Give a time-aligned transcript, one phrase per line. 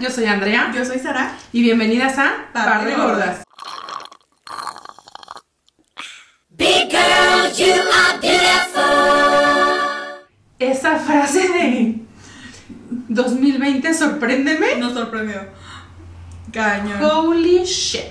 [0.00, 0.72] yo soy Andrea.
[0.74, 1.36] Yo soy Sara.
[1.52, 3.42] Y bienvenidas a Par de Gordas.
[6.50, 8.82] Big girl, you are beautiful.
[10.58, 11.94] Esa frase de
[13.08, 14.76] 2020, sorpréndeme.
[14.76, 15.40] Nos sorprendió.
[16.52, 17.02] Cañón.
[17.02, 18.04] Holy shit.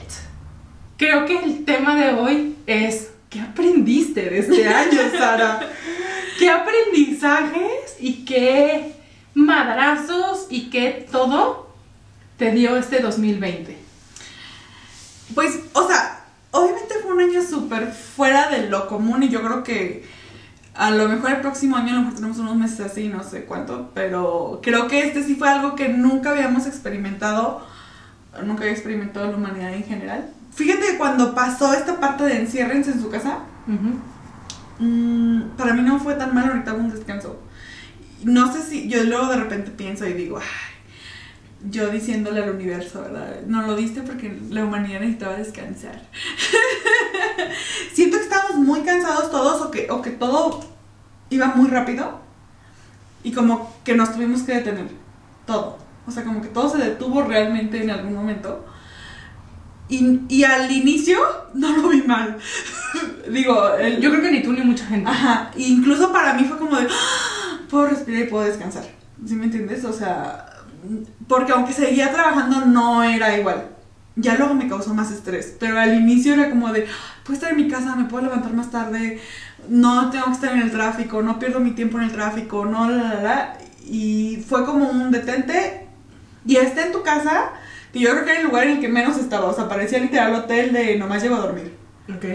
[0.97, 5.59] Creo que el tema de hoy es ¿qué aprendiste de este año, Sara?
[6.39, 8.93] ¿Qué aprendizajes y qué
[9.33, 11.66] madrazos y qué todo
[12.37, 13.77] te dio este 2020?
[15.35, 19.63] Pues, o sea, obviamente fue un año súper fuera de lo común y yo creo
[19.63, 20.05] que
[20.73, 23.45] a lo mejor el próximo año a lo mejor tenemos unos meses así, no sé
[23.45, 27.65] cuánto, pero creo que este sí fue algo que nunca habíamos experimentado,
[28.45, 30.29] nunca había experimentado la humanidad en general.
[30.53, 33.39] Fíjate que cuando pasó esta parte de enciérrense en su casa,
[34.77, 37.41] mm, para mí no fue tan mal ahorita un descanso.
[38.23, 40.76] No sé si yo luego de repente pienso y digo, ay,
[41.69, 43.41] yo diciéndole al universo, ¿verdad?
[43.47, 46.01] No lo diste porque la humanidad necesitaba descansar.
[47.93, 50.59] Siento que estábamos muy cansados todos o que, o que todo
[51.29, 52.19] iba muy rápido
[53.23, 54.87] y como que nos tuvimos que detener.
[55.45, 55.77] Todo.
[56.05, 58.65] O sea, como que todo se detuvo realmente en algún momento.
[59.89, 61.17] Y, y, al inicio
[61.53, 62.37] no lo vi mal.
[63.29, 63.55] Digo,
[63.99, 65.09] yo creo que ni tú ni mucha gente.
[65.09, 65.51] Ajá.
[65.57, 67.59] incluso para mí fue como de, ¡Ah!
[67.69, 68.85] puedo respirar y puedo descansar.
[69.25, 69.85] ¿Sí me entiendes?
[69.85, 70.56] O sea,
[71.27, 73.69] porque aunque seguía trabajando no era igual.
[74.15, 76.87] Ya luego me causó más estrés, pero al inicio era como de,
[77.23, 79.21] puedo estar en mi casa, me puedo levantar más tarde,
[79.69, 82.89] no tengo que estar en el tráfico, no pierdo mi tiempo en el tráfico, no,
[82.89, 83.57] la, la, la.
[83.85, 85.87] Y fue como un detente
[86.45, 87.51] y esté en tu casa
[87.97, 89.45] y yo creo que era el lugar en el que menos estaba.
[89.45, 91.73] O sea, parecía literal hotel de nomás llego a dormir.
[92.15, 92.25] Ok.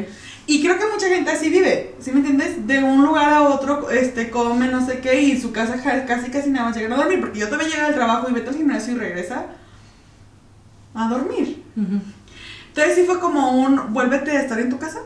[0.47, 2.67] Y creo que mucha gente así vive, ¿sí me entiendes?
[2.67, 6.51] De un lugar a otro, este, come no sé qué, y su casa casi casi
[6.51, 8.95] nada más llegan a dormir, porque yo todavía llegar al trabajo y vete al gimnasio
[8.95, 9.47] y regresa
[10.95, 11.63] a dormir.
[11.77, 15.01] Entonces sí fue como un, vuélvete a estar en tu casa,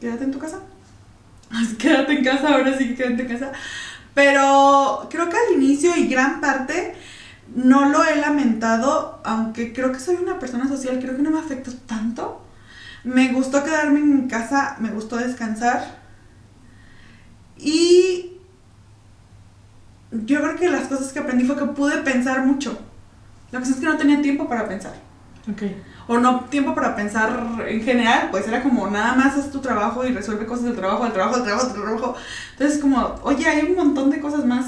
[0.00, 0.60] quédate en tu casa.
[1.78, 3.52] quédate en casa, ahora sí quédate en casa.
[4.14, 6.94] Pero creo que al inicio y gran parte
[7.54, 11.38] no lo he lamentado, aunque creo que soy una persona social, creo que no me
[11.38, 12.42] afectó tanto.
[13.04, 15.98] Me gustó quedarme en mi casa, me gustó descansar.
[17.56, 18.32] Y
[20.10, 22.78] yo creo que las cosas que aprendí fue que pude pensar mucho.
[23.50, 24.94] La cosa es que no tenía tiempo para pensar.
[25.52, 25.82] Okay.
[26.06, 30.04] O no tiempo para pensar en general, pues era como nada más haz tu trabajo
[30.06, 32.16] y resuelve cosas del trabajo, del trabajo, del trabajo, del trabajo.
[32.52, 34.66] Entonces como, oye, hay un montón de cosas más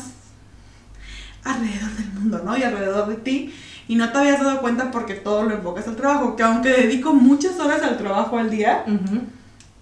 [1.45, 2.57] alrededor del mundo, ¿no?
[2.57, 3.55] Y alrededor de ti.
[3.89, 6.37] Y no te habías dado cuenta porque todo lo enfocas al trabajo.
[6.37, 8.85] Que aunque dedico muchas horas al trabajo al día,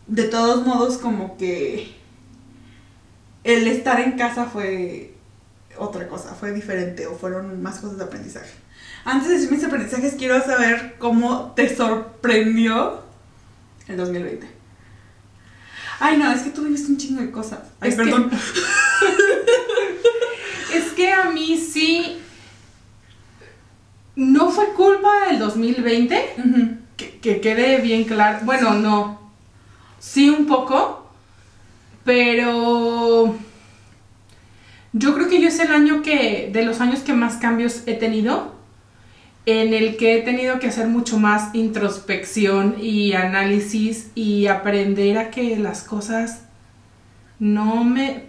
[0.07, 1.95] de todos modos como que
[3.45, 5.15] el estar en casa fue
[5.77, 8.51] otra cosa, fue diferente o fueron más cosas de aprendizaje.
[9.05, 13.03] Antes de decir mis aprendizajes, quiero saber cómo te sorprendió
[13.87, 14.49] el 2020.
[16.01, 17.61] Ay, no, es que tú viviste un chingo de cosas.
[17.81, 18.31] Ay, perdón.
[20.75, 22.21] Es que a mí sí.
[24.19, 26.35] No fue culpa del 2020.
[26.97, 28.41] que, que quede bien claro.
[28.43, 29.21] Bueno, no.
[30.01, 31.09] Sí, un poco.
[32.03, 33.37] Pero.
[34.93, 36.51] Yo creo que yo es el año que.
[36.53, 38.57] De los años que más cambios he tenido.
[39.47, 45.31] En el que he tenido que hacer mucho más introspección y análisis y aprender a
[45.31, 46.43] que las cosas
[47.39, 48.25] no me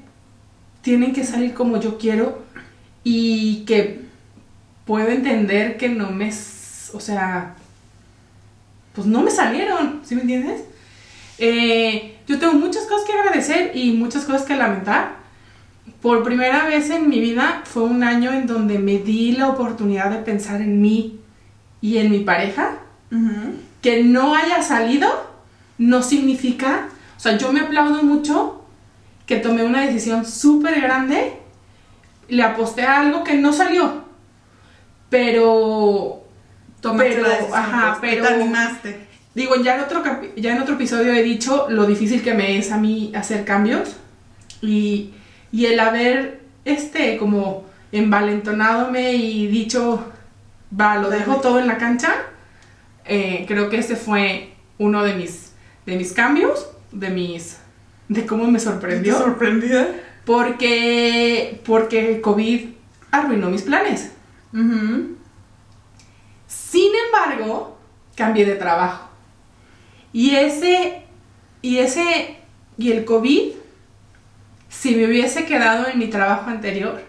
[0.84, 2.44] tienen que salir como yo quiero
[3.04, 4.08] y que
[4.90, 6.30] puedo entender que no me,
[6.94, 7.54] o sea,
[8.96, 10.64] pues no me salieron, ¿sí me entiendes?
[11.38, 15.18] Eh, yo tengo muchas cosas que agradecer y muchas cosas que lamentar.
[16.02, 20.10] Por primera vez en mi vida fue un año en donde me di la oportunidad
[20.10, 21.20] de pensar en mí
[21.82, 22.80] y en mi pareja.
[23.84, 25.08] Que no haya salido
[25.78, 28.64] no significa, o sea, yo me aplaudo mucho
[29.28, 31.34] que tomé una decisión súper grande,
[32.28, 34.09] le aposté a algo que no salió,
[35.09, 36.24] pero...
[36.81, 38.28] pero, ajá, pues, pero...
[38.28, 39.10] Te animaste.
[39.36, 40.04] Digo, ya en, otro
[40.36, 43.95] ya en otro episodio he dicho lo difícil que me es a mí hacer cambios
[44.62, 45.12] y,
[45.51, 50.04] y el haber, este, como envalentonadome y dicho,
[50.78, 52.13] va, lo dejo todo en la cancha,
[53.06, 55.54] eh, creo que este fue uno de mis,
[55.86, 57.57] de mis cambios, de mis
[58.10, 59.18] de cómo me sorprendió.
[59.18, 59.88] sorprendida?
[60.25, 62.66] Porque, porque COVID
[63.12, 64.12] arruinó mis planes.
[66.48, 67.78] Sin embargo,
[68.16, 69.10] cambié de trabajo.
[70.12, 71.04] Y ese,
[71.62, 72.38] y ese,
[72.78, 73.51] y el COVID,
[74.69, 77.01] si me hubiese quedado en mi trabajo anterior,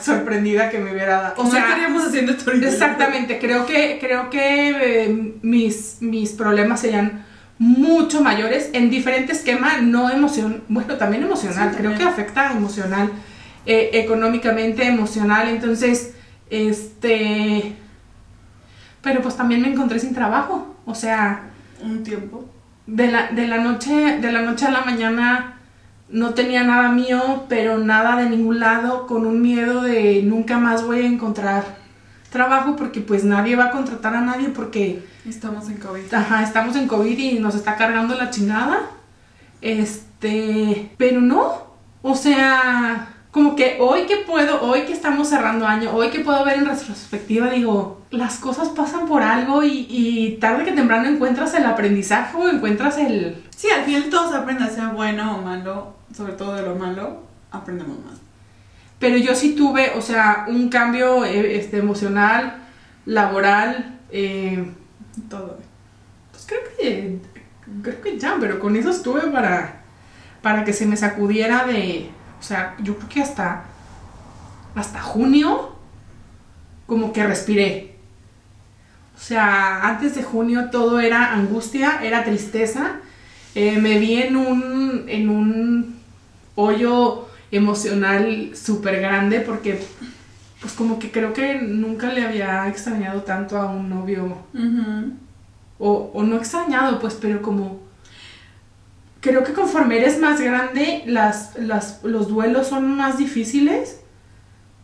[0.00, 1.42] sorprendida que me hubiera dado.
[1.42, 2.52] O sea, estaríamos haciendo esto.
[2.52, 7.24] Exactamente, creo que, creo que eh, mis, mis problemas serían
[7.58, 11.98] mucho mayores en diferente esquema, no emoción, bueno, también emocional, Sí, creo también.
[11.98, 13.12] que afecta emocional,
[13.66, 16.14] eh, económicamente, emocional, entonces,
[16.50, 17.74] este,
[19.02, 21.50] pero pues también me encontré sin trabajo, o sea,
[21.82, 22.44] Un tiempo.
[22.86, 25.54] de la, de la noche, de la noche a la mañana
[26.08, 30.84] no tenía nada mío, pero nada de ningún lado, con un miedo de nunca más
[30.84, 31.64] voy a encontrar
[32.30, 36.12] trabajo porque pues nadie va a contratar a nadie porque Estamos en COVID.
[36.12, 38.80] ajá, estamos en COVID y nos está cargando la chingada.
[39.60, 41.66] Este, pero no,
[42.02, 46.44] o sea, como que hoy que puedo, hoy que estamos cerrando año, hoy que puedo
[46.44, 51.54] ver en retrospectiva, digo, las cosas pasan por algo y, y tarde que temprano encuentras
[51.54, 53.42] el aprendizaje o encuentras el...
[53.56, 57.96] Sí, al final todos aprenden, sea bueno o malo, sobre todo de lo malo, aprendemos
[58.04, 58.20] más.
[58.98, 62.58] Pero yo sí tuve, o sea, un cambio eh, este, emocional,
[63.06, 64.62] laboral, eh,
[65.30, 65.58] Todo.
[66.30, 67.18] pues creo que,
[67.82, 69.84] creo que ya, pero con eso estuve para,
[70.42, 72.10] para que se me sacudiera de,
[72.42, 73.62] o sea, yo creo que hasta,
[74.74, 75.76] hasta junio,
[76.88, 77.94] como que respiré.
[79.16, 82.96] O sea, antes de junio todo era angustia, era tristeza.
[83.54, 86.00] Eh, me vi en un, en un
[86.56, 89.80] hoyo emocional súper grande porque,
[90.60, 94.36] pues como que creo que nunca le había extrañado tanto a un novio
[95.78, 97.91] o, o no extrañado, pues, pero como...
[99.22, 104.00] Creo que conforme eres más grande, las, las, los duelos son más difíciles.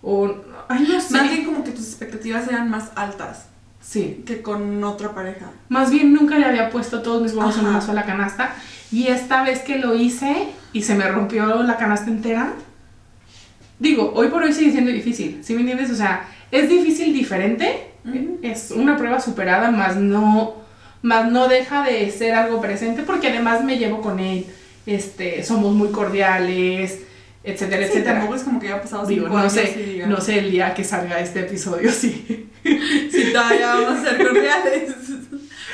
[0.01, 0.33] O...
[0.69, 1.13] Ay, no sé.
[1.15, 3.47] Más bien como que tus expectativas eran más altas
[3.81, 4.23] Sí.
[4.27, 5.51] que con otra pareja.
[5.69, 8.55] Más bien nunca le había puesto todos mis huevos en una sola canasta.
[8.93, 12.53] Y esta vez que lo hice y se me rompió la canasta entera.
[13.79, 15.41] Digo, hoy por hoy sigue siendo difícil.
[15.43, 15.91] ¿Sí me entiendes?
[15.91, 17.91] O sea, es difícil diferente.
[18.05, 18.39] Ujú.
[18.43, 20.55] Es una prueba superada, más no,
[21.03, 24.47] más no deja de ser algo presente porque además me llevo con él.
[24.87, 27.01] Este, somos muy cordiales,
[27.45, 28.15] etcétera, Sí, etcétera.
[28.15, 30.51] tampoco es como que ya ha pasado Digo, cinco no años sé, no sé el
[30.51, 32.49] día que salga este episodio, sí.
[32.65, 34.95] si todavía vamos a ser cordiales.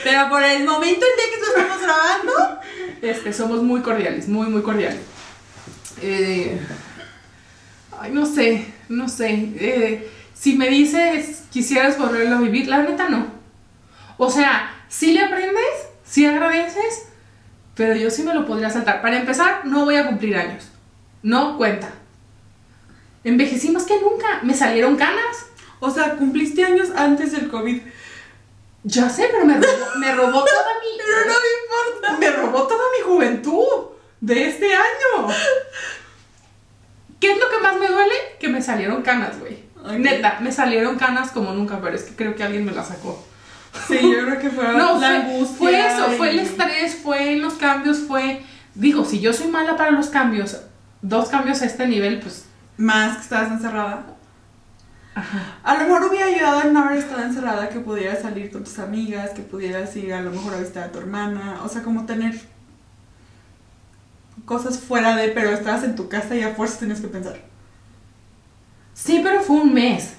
[0.03, 2.61] Pero por el momento, el día que esto estamos grabando,
[3.01, 5.01] Este, somos muy cordiales, muy, muy cordiales.
[6.03, 6.59] Eh,
[7.99, 9.31] ay, no sé, no sé.
[9.57, 13.29] Eh, si me dices, quisieras volverlo a vivir, la neta no.
[14.19, 17.07] O sea, sí le aprendes, sí agradeces,
[17.75, 19.03] pero yo sí me lo podría saltar.
[19.03, 20.69] Para empezar, no voy a cumplir años.
[21.23, 21.91] No cuenta.
[23.25, 24.41] Envejecí más que nunca.
[24.43, 25.47] Me salieron canas.
[25.81, 27.81] o sea, cumpliste años antes del COVID.
[28.85, 30.99] Ya sé, pero me robó, me robó toda mi...
[31.05, 32.19] Pero no me importa.
[32.19, 35.29] Me robó toda mi juventud de este año.
[37.21, 38.15] ¿Qué es lo que más me duele?
[38.39, 39.65] Que me salieron canas, güey.
[39.99, 43.23] Neta, me salieron canas como nunca, pero es que creo que alguien me las sacó.
[43.89, 45.59] Sí, yo creo que fue No, la fue, angustia.
[45.59, 48.43] fue eso, fue el estrés, fue los cambios, fue...
[48.75, 50.61] Digo, si yo soy mala para los cambios,
[51.03, 52.47] dos cambios a este nivel, pues...
[52.77, 54.05] Más que estabas encerrada.
[55.15, 55.59] Ajá.
[55.63, 58.81] A lo mejor hubiera ayudado a no haber estado encerrada, que pudieras salir con tus
[58.81, 62.05] amigas, que pudieras ir a lo mejor a visitar a tu hermana, o sea, como
[62.05, 62.35] tener
[64.45, 67.41] cosas fuera de, pero estabas en tu casa y a fuerzas tenías que pensar.
[68.93, 70.15] Sí, pero fue un mes.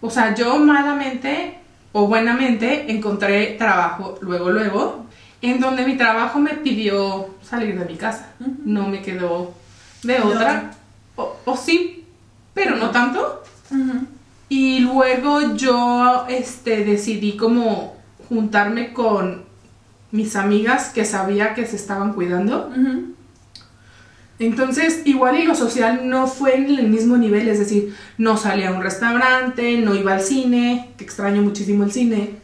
[0.00, 1.58] O sea, yo malamente
[1.92, 5.06] o buenamente encontré trabajo luego, luego,
[5.40, 8.32] en donde mi trabajo me pidió salir de mi casa.
[8.64, 9.54] No me quedó
[10.02, 10.72] de otra.
[11.16, 12.04] O, o sí,
[12.54, 13.42] pero no tanto.
[14.48, 17.96] Y luego yo este, decidí como
[18.28, 19.44] juntarme con
[20.10, 22.72] mis amigas que sabía que se estaban cuidando.
[24.38, 28.68] Entonces, igual y lo social no fue en el mismo nivel, es decir, no salía
[28.68, 32.36] a un restaurante, no iba al cine, que extraño muchísimo el cine,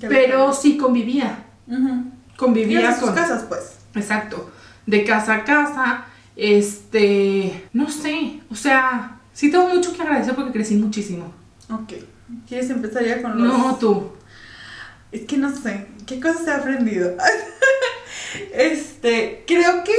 [0.00, 1.44] pero sí convivía,
[2.36, 3.14] convivía con...
[3.14, 3.76] casas, pues.
[3.94, 4.50] Exacto,
[4.86, 6.04] de casa a casa,
[6.34, 11.32] este, no sé, o sea, sí tengo mucho que agradecer porque crecí muchísimo.
[11.70, 11.92] Ok.
[12.48, 13.58] ¿Quieres empezar ya con los...?
[13.58, 14.10] No, tú.
[15.12, 17.16] Es que no sé, ¿qué cosas he aprendido?
[18.52, 19.94] este, creo que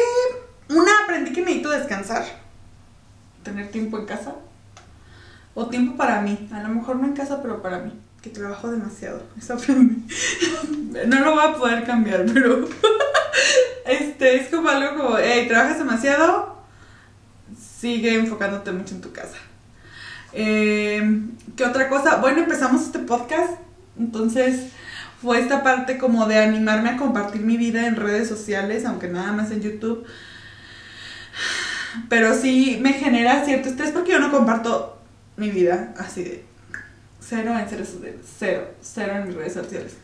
[0.69, 2.25] una aprendí que necesito descansar.
[3.43, 4.35] Tener tiempo en casa.
[5.53, 6.49] O tiempo para mí.
[6.51, 7.93] A lo mejor no en casa, pero para mí.
[8.21, 9.23] Que trabajo demasiado.
[9.37, 10.05] Eso aprendí.
[11.07, 12.67] no lo voy a poder cambiar, pero...
[13.85, 16.57] este, es como algo como, hey, trabajas demasiado.
[17.79, 19.37] Sigue enfocándote mucho en tu casa.
[20.33, 21.21] Eh,
[21.55, 22.17] ¿Qué otra cosa?
[22.17, 23.53] Bueno, empezamos este podcast.
[23.97, 24.71] Entonces
[25.21, 29.31] fue esta parte como de animarme a compartir mi vida en redes sociales, aunque nada
[29.31, 30.05] más en YouTube.
[32.09, 34.99] pero sí me genera cierto estrés porque yo no comparto
[35.37, 36.45] mi vida así de
[37.19, 39.95] cero en redes sociales, cero, cero en mis redes sociales.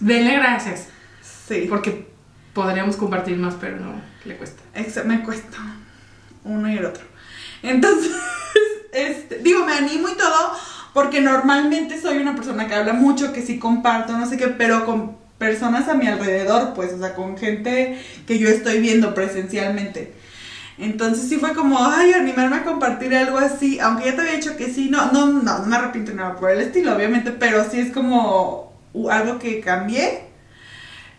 [0.00, 0.88] Denle gracias.
[1.48, 1.66] Sí.
[1.68, 2.08] Porque
[2.52, 3.94] podríamos compartir más, pero no,
[4.24, 4.62] le cuesta.
[5.04, 5.58] Me cuesta
[6.44, 7.04] uno y el otro.
[7.62, 8.12] Entonces,
[8.92, 10.52] este, digo, me animo y todo,
[10.94, 14.84] porque normalmente soy una persona que habla mucho, que sí comparto, no sé qué, pero
[14.84, 20.12] con personas a mi alrededor, pues, o sea, con gente que yo estoy viendo presencialmente.
[20.78, 24.56] Entonces sí fue como, ay, animarme a compartir algo así, aunque ya te había dicho
[24.56, 27.78] que sí, no, no, no, no me arrepiento nada por el estilo, obviamente, pero sí
[27.80, 28.72] es como
[29.10, 30.24] algo que cambié.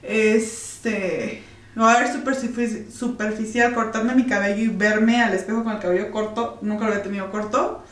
[0.01, 1.43] Este,
[1.75, 6.11] no a ver superfici- superficial, cortarme mi cabello y verme al espejo con el cabello
[6.11, 7.82] corto, nunca lo había tenido corto.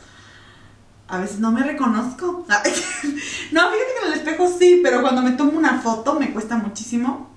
[1.12, 2.46] A veces no me reconozco.
[3.52, 6.56] No, fíjate que en el espejo sí, pero cuando me tomo una foto me cuesta
[6.56, 7.28] muchísimo.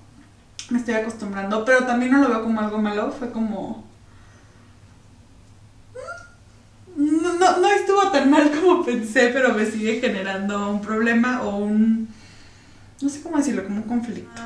[0.70, 3.84] Me estoy acostumbrando, pero también no lo veo como algo malo, fue como...
[6.96, 11.42] mm, No, no, no estuvo tan mal como pensé, pero me sigue generando un problema
[11.42, 12.08] o un...
[13.02, 14.40] No sé cómo decirlo, como un conflicto.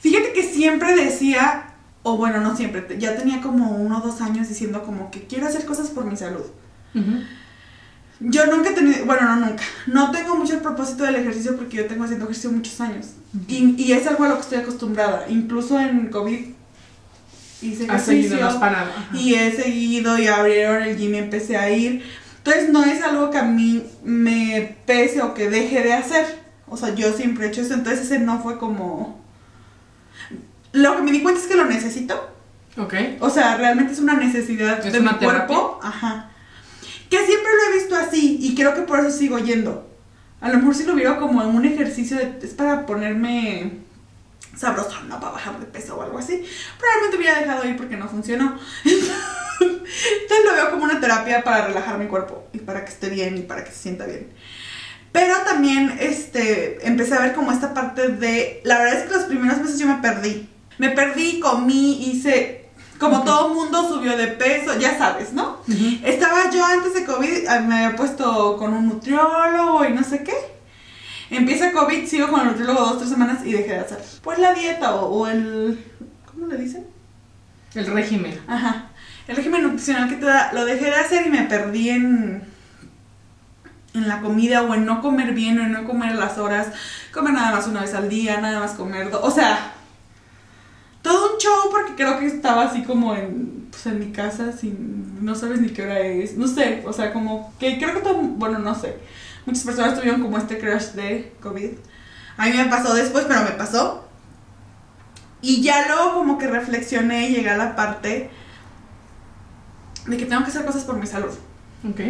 [0.00, 4.48] Fíjate que siempre decía, o bueno, no siempre, ya tenía como uno o dos años
[4.48, 6.46] diciendo como que quiero hacer cosas por mi salud.
[6.94, 7.20] Ujú.
[8.20, 11.76] Yo nunca he tenido, bueno, no nunca, no tengo mucho el propósito del ejercicio porque
[11.76, 13.06] yo tengo haciendo ejercicio muchos años.
[13.46, 15.26] y, y es algo a lo que estoy acostumbrada.
[15.28, 16.46] Incluso en COVID
[17.62, 18.90] hice Has has ejercicio parado.
[18.90, 19.16] ajá.
[19.16, 22.02] y he seguido y abrieron el gym y empecé a ir.
[22.38, 26.24] Entonces no es algo que a mí me pese o que deje de hacer.
[26.66, 27.74] O sea, yo siempre he hecho eso.
[27.74, 29.20] Entonces ese no fue como...
[30.72, 32.30] Lo que me di cuenta es que lo necesito.
[32.76, 32.94] Ok.
[33.20, 35.80] O sea, realmente es una necesidad ¿Es de una mi cuerpo.
[35.82, 36.30] Ajá.
[37.10, 39.88] Que siempre lo he visto así y creo que por eso sigo yendo.
[40.40, 43.78] A lo mejor si lo hubiera como en un ejercicio de- es para ponerme
[44.56, 46.44] sabroso, no para bajar de peso o algo así.
[46.78, 48.58] Probablemente hubiera dejado ir porque no funcionó.
[49.60, 53.36] Entonces lo veo como una terapia para relajar mi cuerpo y para que esté bien
[53.38, 54.28] y para que se sienta bien.
[55.10, 58.60] Pero también este, empecé a ver como esta parte de...
[58.64, 60.48] La verdad es que los primeros meses yo me perdí.
[60.76, 62.67] Me perdí, comí, hice...
[62.98, 65.58] Como todo mundo subió de peso, ya sabes, ¿no?
[66.04, 70.24] Estaba yo antes de COVID, ah, me había puesto con un nutriólogo y no sé
[70.24, 70.34] qué.
[71.30, 74.02] Empieza COVID, sigo con el nutriólogo dos, tres semanas y dejé de hacer.
[74.22, 75.84] Pues la dieta o, o el...
[76.26, 76.86] ¿Cómo le dicen?
[77.74, 78.40] El régimen.
[78.48, 78.86] Ajá.
[79.28, 82.42] El régimen nutricional que te da, lo dejé de hacer y me perdí en,
[83.94, 86.68] en la comida o en no comer bien o en no comer las horas,
[87.12, 89.74] comer nada más una vez al día, nada más comer, o sea,
[91.08, 95.24] todo un show porque creo que estaba así como en, pues, en mi casa sin,
[95.24, 98.14] no sabes ni qué hora es, no sé, o sea, como que creo que todo,
[98.16, 98.98] bueno, no sé,
[99.46, 101.70] muchas personas tuvieron como este crush de COVID.
[102.36, 104.06] A mí me pasó después, pero me pasó.
[105.40, 108.30] Y ya luego como que reflexioné y llegué a la parte
[110.06, 111.32] de que tengo que hacer cosas por mi salud.
[111.88, 112.00] Ok.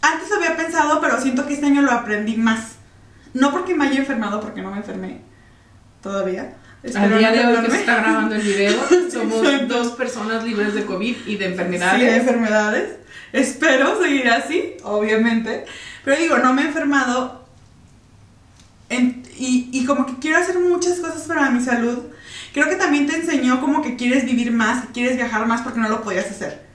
[0.00, 2.76] Antes había pensado, pero siento que este año lo aprendí más.
[3.34, 5.20] No porque me haya enfermado, porque no me enfermé
[6.00, 6.56] todavía.
[6.96, 8.80] Al día de hoy que se está grabando el video,
[9.12, 12.16] somos dos personas libres de COVID y de Sí, de enfermedades.
[12.20, 12.90] enfermedades.
[13.32, 15.64] Espero seguir así, obviamente.
[16.04, 17.46] Pero digo, no me he enfermado.
[18.88, 21.98] En- y, y como que quiero hacer muchas cosas para mi salud.
[22.52, 25.80] Creo que también te enseñó como que quieres vivir más, que quieres viajar más porque
[25.80, 26.66] no lo podías hacer.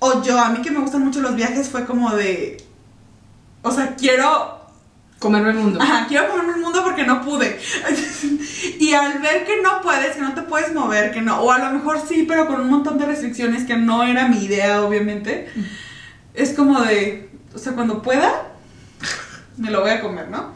[0.00, 2.58] O yo, a mí que me gustan mucho los viajes, fue como de...
[3.62, 4.60] O sea, quiero
[5.18, 5.80] Comerme el mundo.
[5.80, 7.58] Ajá, quiero comerme el mundo porque no pude.
[8.78, 11.58] y al ver que no puedes, que no te puedes mover, que no, o a
[11.58, 15.48] lo mejor sí, pero con un montón de restricciones que no era mi idea, obviamente,
[16.34, 18.48] es como de, o sea, cuando pueda,
[19.56, 20.52] me lo voy a comer, ¿no?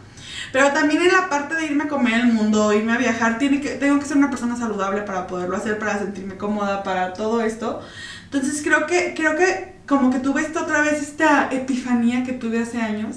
[0.52, 3.60] Pero también en la parte de irme a comer el mundo, irme a viajar, tiene
[3.60, 7.42] que, tengo que ser una persona saludable para poderlo hacer, para sentirme cómoda, para todo
[7.42, 7.82] esto.
[8.24, 12.62] Entonces creo que, creo que como que tuve esta otra vez esta epifanía que tuve
[12.62, 13.16] hace años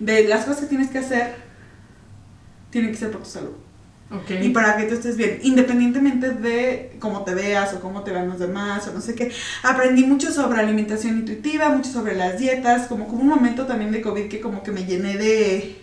[0.00, 1.36] de las cosas que tienes que hacer
[2.70, 3.69] tienen que ser por tu salud
[4.42, 8.28] Y para que tú estés bien, independientemente de cómo te veas o cómo te vean
[8.28, 9.30] los demás o no sé qué.
[9.62, 14.00] Aprendí mucho sobre alimentación intuitiva, mucho sobre las dietas, como como un momento también de
[14.00, 15.80] COVID que como que me llené de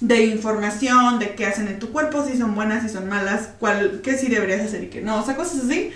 [0.00, 4.00] de información, de qué hacen en tu cuerpo, si son buenas, si son malas, cuál,
[4.02, 5.92] qué sí deberías hacer y qué no, o sea, cosas así.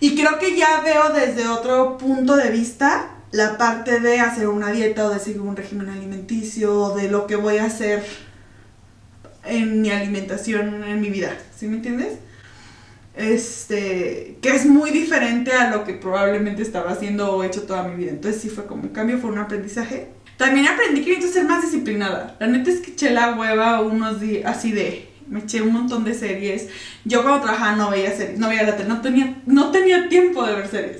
[0.00, 4.72] Y creo que ya veo desde otro punto de vista la parte de hacer una
[4.72, 8.04] dieta o de seguir un régimen alimenticio, o de lo que voy a hacer
[9.44, 12.18] en mi alimentación, en mi vida, ¿sí me entiendes?
[13.16, 17.96] Este, que es muy diferente a lo que probablemente estaba haciendo o hecho toda mi
[17.96, 18.12] vida.
[18.12, 20.08] Entonces sí fue como un cambio, fue un aprendizaje.
[20.36, 22.36] También aprendí que necesito ser más disciplinada.
[22.40, 26.04] La neta es que eché la hueva unos días así de, me eché un montón
[26.04, 26.68] de series.
[27.04, 30.46] Yo cuando trabajaba no veía series, no veía la tele, no tenía, no tenía tiempo
[30.46, 30.98] de ver series.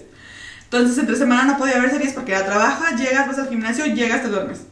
[0.64, 4.23] Entonces entre semana no podía ver series porque ya trabaja, llegas, vas al gimnasio, llegas,
[4.23, 4.66] te duermes.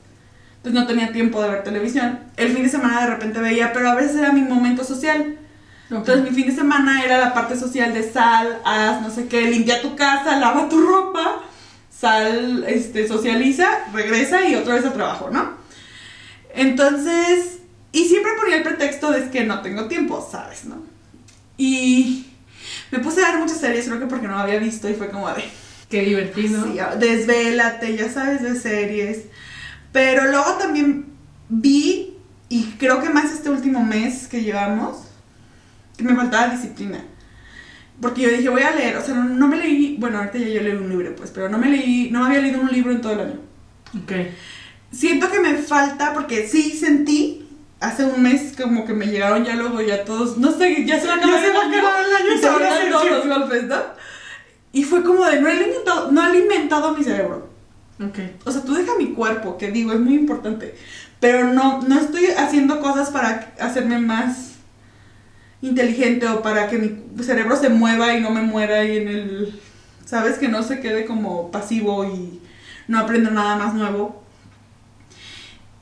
[0.72, 2.20] No tenía tiempo de ver televisión.
[2.36, 5.38] El fin de semana de repente veía, pero a veces era mi momento social.
[5.90, 9.42] Entonces mi fin de semana era la parte social de sal, haz, no sé qué,
[9.42, 11.42] limpia tu casa, lava tu ropa,
[11.90, 15.52] sal, este, socializa, regresa y otra vez al trabajo, ¿no?
[16.54, 17.60] Entonces,
[17.92, 20.66] y siempre ponía el pretexto de que no tengo tiempo, ¿sabes?
[20.66, 20.82] ¿No?
[21.56, 22.26] Y
[22.90, 25.28] me puse a ver muchas series, creo que porque no había visto y fue como
[25.30, 25.44] de...
[25.88, 26.64] Qué divertido.
[26.64, 29.22] Sí, desvélate, ya sabes, de series.
[29.92, 31.06] Pero luego también
[31.48, 32.16] vi,
[32.48, 35.04] y creo que más este último mes que llevamos,
[35.96, 37.04] que me faltaba disciplina.
[38.00, 40.62] Porque yo dije, voy a leer, o sea, no, me leí, bueno, ahorita ya yo
[40.62, 43.00] leí un libro, pues, pero no me leí, no me había leído un libro en
[43.00, 43.40] todo el año.
[44.02, 44.12] Ok.
[44.92, 47.48] Siento que me falta, porque sí sentí
[47.80, 51.06] hace un mes como que me llegaron ya luego ya todos, no sé, ya se
[51.06, 53.76] va a acabar el año, y se van a hacer todos los golpes, ¿no?
[54.72, 57.47] Y fue como de, no he alimentado, no he alimentado mi cerebro.
[58.00, 58.18] Ok.
[58.44, 60.74] O sea, tú deja mi cuerpo, que digo, es muy importante.
[61.20, 64.52] Pero no, no estoy haciendo cosas para hacerme más
[65.60, 69.60] inteligente o para que mi cerebro se mueva y no me muera y en el...
[70.04, 70.38] ¿Sabes?
[70.38, 72.40] Que no se quede como pasivo y
[72.86, 74.22] no aprenda nada más nuevo.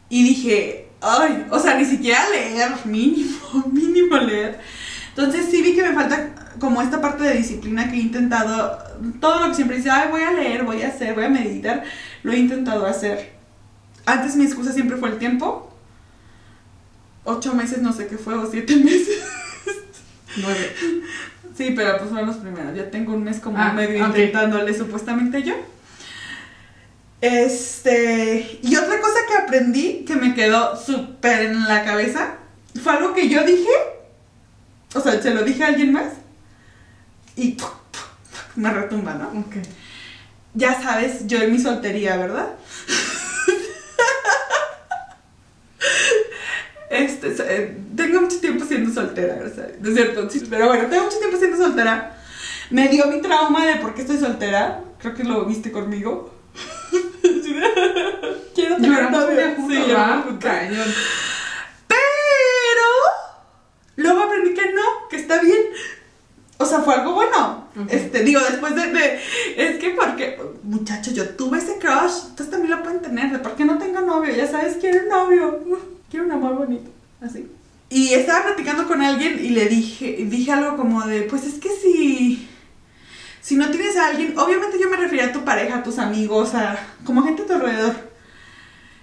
[0.08, 3.38] Y dije, ay, o sea, ni siquiera leer, mínimo,
[3.72, 4.58] mínimo leer.
[5.10, 8.78] Entonces sí vi que me falta como esta parte de disciplina que he intentado,
[9.20, 11.84] todo lo que siempre dice, ay, voy a leer, voy a hacer, voy a meditar,
[12.22, 13.32] lo he intentado hacer.
[14.04, 15.72] Antes mi excusa siempre fue el tiempo.
[17.24, 19.22] Ocho meses, no sé qué fue, o siete meses.
[20.36, 20.72] Nueve.
[21.56, 22.76] Sí, pero pues fueron los primeros.
[22.76, 25.54] Ya tengo un mes como Ah, medio intentándole supuestamente yo.
[27.20, 28.58] Este.
[28.62, 32.34] Y otra cosa que aprendí que me quedó súper en la cabeza
[32.82, 33.70] fue algo que yo dije.
[34.94, 36.12] O sea, se lo dije a alguien más.
[37.36, 37.56] Y
[38.56, 39.28] me retumba, ¿no?
[39.40, 39.56] Ok.
[40.54, 42.54] Ya sabes, yo en mi soltería, ¿verdad?
[46.88, 49.70] Este, eh, tengo mucho tiempo siendo soltera, ¿verdad?
[49.80, 50.30] ¿no es cierto?
[50.30, 52.16] Sí, pero bueno, tengo mucho tiempo siendo soltera.
[52.70, 54.82] Me dio mi trauma de por qué estoy soltera.
[54.98, 56.32] Creo que lo viste conmigo.
[58.54, 59.36] Quiero tener novio.
[59.68, 59.86] Sí, ¿va?
[59.86, 60.50] lloramos juntos.
[60.50, 60.94] Cañón.
[61.86, 62.88] Pero
[63.96, 65.62] luego aprendí que no, que está bien.
[66.58, 67.66] O sea, fue algo bueno.
[67.88, 69.20] Este, digo, después de, de-
[69.56, 72.28] Es que porque, muchachos, yo tuve ese crush.
[72.30, 73.30] Ustedes también lo pueden tener.
[73.32, 74.34] De por qué no tengo novio.
[74.34, 75.60] Ya sabes, quiero un novio.
[76.10, 76.90] Quiero un amor bonito.
[77.20, 77.46] Así.
[77.88, 81.68] Y estaba platicando con alguien y le dije, dije algo como de, pues es que
[81.70, 82.48] si.
[83.40, 86.52] Si no tienes a alguien, obviamente yo me refería a tu pareja, a tus amigos,
[86.54, 87.94] a como gente a tu alrededor.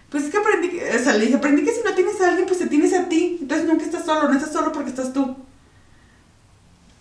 [0.09, 2.45] Pues es que aprendí, o sea, le dije, aprendí que si no tienes a alguien,
[2.45, 3.37] pues te tienes a ti.
[3.41, 5.35] Entonces nunca estás solo, no estás solo porque estás tú.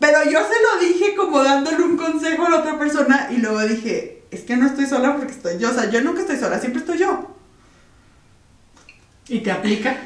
[0.03, 3.61] Pero yo se lo dije como dándole un consejo a la otra persona y luego
[3.61, 5.71] dije, es que no estoy sola porque estoy yo.
[5.71, 7.37] O sea, yo nunca estoy sola, siempre estoy yo.
[9.29, 9.97] ¿Y te aplica?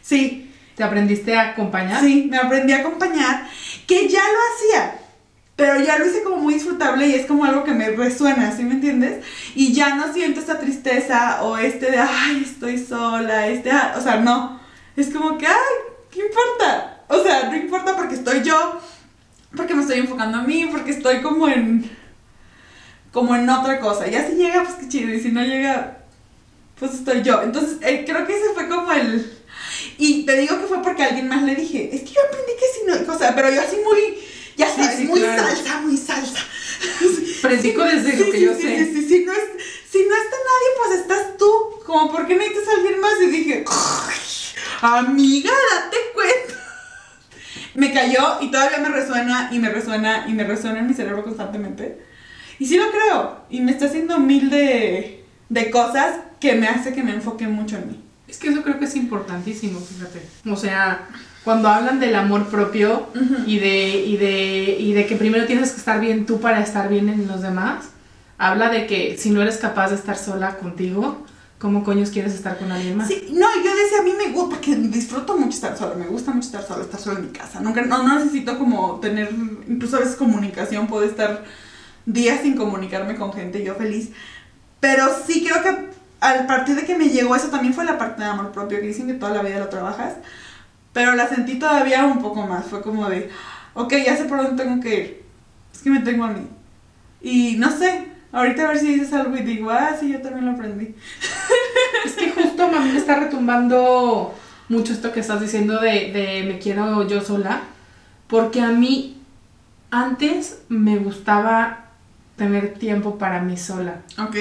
[0.00, 2.00] Sí, ¿Te aprendiste a acompañar?
[2.00, 3.46] sí, me aprendí a acompañar,
[3.86, 4.98] que ya lo hacía.
[5.56, 8.64] Pero ya lo hice como muy disfrutable y es como algo que me resuena, ¿sí
[8.64, 9.22] me entiendes?
[9.54, 14.00] Y ya no siento esta tristeza o este de, ay, estoy sola, este, ah", o
[14.00, 14.58] sea, no.
[14.96, 15.54] Es como que, ay,
[16.10, 17.04] ¿qué importa?
[17.08, 18.80] O sea, no importa porque estoy yo,
[19.56, 21.90] porque me estoy enfocando a mí, porque estoy como en,
[23.12, 24.06] como en otra cosa.
[24.08, 25.98] Ya si llega, pues qué chido, y si no llega,
[26.78, 27.42] pues estoy yo.
[27.42, 29.32] Entonces, eh, creo que ese fue como el...
[29.98, 32.52] Y te digo que fue porque a alguien más le dije, es que yo aprendí
[32.52, 34.18] que si no, o sea, pero yo así muy,
[34.56, 35.42] ya Sí, sabes, sí, muy claro.
[35.42, 36.40] salsa, muy salsa.
[37.42, 38.84] Predico desde lo que sí, yo sí, sé.
[38.86, 39.40] Sí, sí, sí, no es,
[39.90, 41.50] si no está nadie, pues estás tú.
[41.86, 43.12] Como, ¿por qué necesitas a alguien más?
[43.20, 43.64] Y dije,
[44.80, 46.53] amiga, date cuenta.
[47.74, 51.24] Me cayó y todavía me resuena y me resuena y me resuena en mi cerebro
[51.24, 52.00] constantemente.
[52.58, 53.40] Y sí lo creo.
[53.50, 57.76] Y me está haciendo mil de, de cosas que me hace que me enfoque mucho
[57.76, 58.00] en mí.
[58.28, 60.22] Es que eso creo que es importantísimo, fíjate.
[60.50, 61.08] O sea,
[61.44, 63.08] cuando hablan del amor propio
[63.46, 66.88] y, de, y, de, y de que primero tienes que estar bien tú para estar
[66.88, 67.86] bien en los demás,
[68.38, 71.24] habla de que si no eres capaz de estar sola contigo,
[71.64, 73.08] ¿cómo coños quieres estar con alguien más?
[73.08, 76.30] Sí, no, yo decía, a mí me gusta, porque disfruto mucho estar sola, me gusta
[76.30, 77.58] mucho estar sola, estar sola en mi casa.
[77.60, 79.30] Nunca, no, no necesito como tener,
[79.66, 81.42] incluso a veces comunicación, puedo estar
[82.04, 84.10] días sin comunicarme con gente, yo feliz.
[84.78, 85.88] Pero sí creo que
[86.20, 88.88] al partir de que me llegó eso también fue la parte de amor propio, que
[88.88, 90.16] dicen que toda la vida lo trabajas.
[90.92, 93.30] Pero la sentí todavía un poco más, fue como de,
[93.72, 95.24] ok, ya sé por dónde tengo que ir.
[95.72, 96.46] Es que me tengo a mí.
[97.22, 100.46] Y no sé, ahorita a ver si dices algo y digo, ah, sí, yo también
[100.46, 100.94] lo aprendí.
[102.04, 104.34] Es que justo a mí me está retumbando
[104.68, 107.62] mucho esto que estás diciendo de, de me quiero yo sola,
[108.26, 109.22] porque a mí
[109.90, 111.86] antes me gustaba
[112.36, 114.00] tener tiempo para mí sola.
[114.18, 114.36] Ok,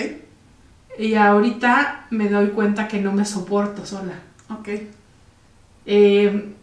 [0.99, 4.13] Y ahorita me doy cuenta que no me soporto sola.
[4.49, 4.69] ok.
[5.85, 6.53] Eh,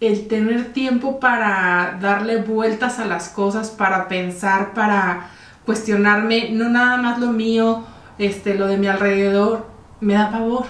[0.00, 5.30] el tener tiempo para darle vueltas a las cosas, para pensar, para
[5.68, 7.84] cuestionarme, no nada más lo mío,
[8.18, 9.66] este, lo de mi alrededor,
[10.00, 10.64] me da pavor.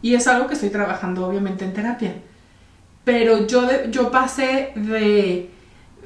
[0.00, 2.14] Y es algo que estoy trabajando obviamente en terapia.
[3.02, 5.50] Pero yo, de- yo pasé de,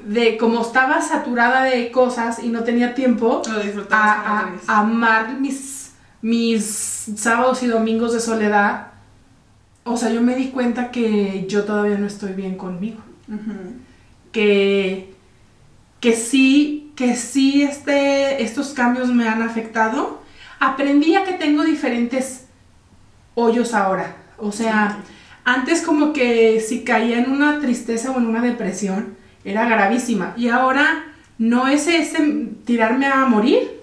[0.06, 3.42] de como estaba saturada de cosas y no tenía tiempo,
[3.90, 6.64] a, amar mis, mis
[7.16, 8.86] sábados y domingos de soledad.
[9.84, 13.00] O sea, yo me di cuenta que yo todavía no estoy bien conmigo.
[14.32, 15.14] Que,
[16.00, 20.22] que sí, que sí este, estos cambios me han afectado.
[20.60, 22.46] Aprendí a que tengo diferentes
[23.34, 24.16] hoyos ahora.
[24.36, 24.98] O sea,
[25.44, 30.34] antes como que si caía en una tristeza o en una depresión, era gravísima.
[30.36, 31.04] Y ahora
[31.38, 33.80] no es ese tirarme a morir,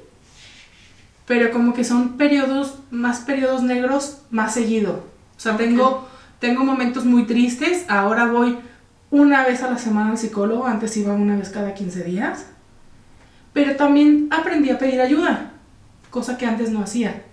[1.25, 5.03] pero como que son periodos, más periodos negros más seguido.
[5.35, 6.07] O sea, tengo,
[6.39, 8.57] tengo momentos muy tristes, ahora voy
[9.15, 12.47] una vez a la semana al psicólogo, antes iba una vez cada 15 días,
[13.53, 15.53] pero también aprendí a pedir ayuda,
[16.09, 17.23] cosa que antes no hacía.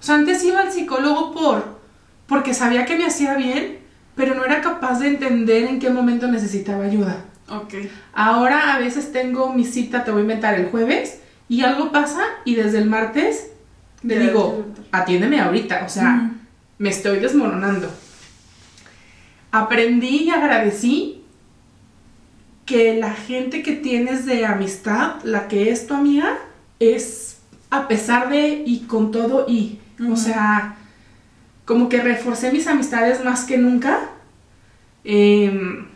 [0.00, 1.78] O sea, antes iba al psicólogo por,
[2.26, 3.78] porque sabía que me hacía bien,
[4.16, 7.24] pero no era capaz de entender en qué momento necesitaba ayuda.
[7.48, 7.74] Ok.
[8.12, 12.22] Ahora a veces tengo mi cita, te voy a inventar el jueves, y algo pasa
[12.44, 13.52] y desde el martes
[14.02, 16.32] le Ya, digo, atiéndeme ahorita, o sea,
[16.78, 17.88] me estoy desmoronando.
[19.52, 21.17] Aprendí y agradecí
[22.68, 26.36] que la gente que tienes de amistad, la que es tu amiga,
[26.78, 27.38] es
[27.70, 29.78] a pesar de y con todo y.
[30.08, 30.76] O sea,
[31.64, 34.10] como que reforcé mis amistades más que nunca.
[35.02, 35.86] Em,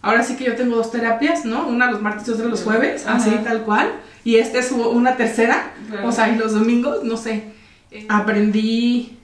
[0.00, 1.66] ahora sí que yo tengo dos terapias, ¿no?
[1.66, 3.16] Una los martes y otra los jueves, Ajá.
[3.16, 3.90] así tal cual.
[4.22, 5.72] Y esta es una tercera.
[5.88, 6.08] Claro.
[6.08, 7.52] O sea, y los domingos, no sé.
[8.08, 9.18] Aprendí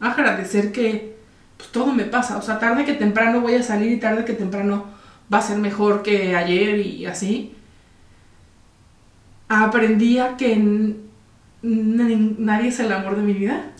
[0.00, 1.16] a agradecer que
[1.56, 2.36] pues, todo me pasa.
[2.36, 5.00] O sea, tarde que temprano voy a salir y tarde que temprano
[5.32, 7.54] va a ser mejor que ayer y así.
[9.48, 10.56] Aprendí a que
[11.62, 13.70] nadie es el amor de mi vida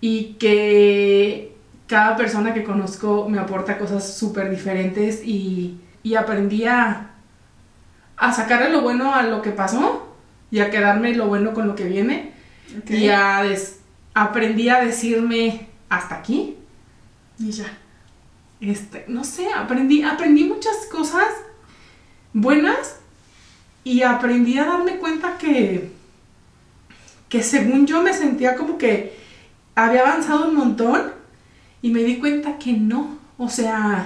[0.00, 1.54] y que
[1.86, 7.10] cada persona que conozco me aporta cosas súper diferentes y, y aprendí a,
[8.16, 10.06] a sacarle lo bueno a lo que pasó
[10.50, 12.32] y a quedarme lo bueno con lo que viene
[12.88, 13.80] y a des-
[14.14, 16.56] aprendí a decirme hasta aquí.
[17.38, 17.66] Y ya.
[18.60, 21.28] Este, no sé, aprendí, aprendí muchas cosas
[22.32, 22.96] buenas
[23.84, 25.90] y aprendí a darme cuenta que,
[27.28, 29.18] que según yo me sentía como que
[29.74, 31.12] había avanzado un montón
[31.82, 34.04] y me di cuenta que no, o sea,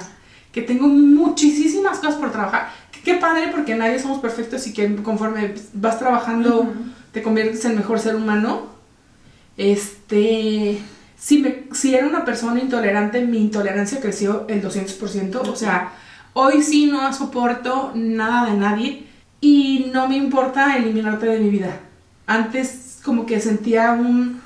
[0.52, 2.72] que tengo muchísimas cosas por trabajar.
[2.92, 6.72] Que Qué padre porque nadie somos perfectos y que conforme vas trabajando
[7.12, 8.68] te conviertes en mejor ser humano.
[9.56, 10.78] Este,
[11.24, 15.36] si, me, si era una persona intolerante, mi intolerancia creció el 200%.
[15.48, 15.92] O sea,
[16.34, 19.06] hoy sí no soporto nada de nadie
[19.40, 21.80] y no me importa eliminarte de mi vida.
[22.26, 24.38] Antes como que sentía un,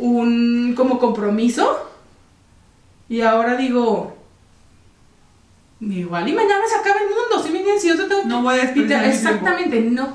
[0.00, 1.78] un como compromiso
[3.08, 4.16] y ahora digo,
[5.80, 7.82] igual y mañana se acaba el mundo, ¿sí me entiendes?
[7.82, 8.64] Si yo te tengo que- No voy a.
[9.14, 10.08] Exactamente, no.